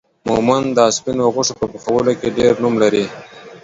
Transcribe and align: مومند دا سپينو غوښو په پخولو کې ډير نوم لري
مومند 0.27 0.67
دا 0.77 0.85
سپينو 0.97 1.25
غوښو 1.35 1.53
په 1.59 1.65
پخولو 1.71 2.11
کې 2.19 2.35
ډير 2.37 2.53
نوم 2.63 2.75
لري 2.83 3.05